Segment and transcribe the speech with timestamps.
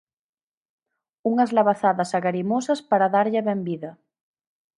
[1.31, 3.91] Unhas labazadas agarimosas para darlle a benvida.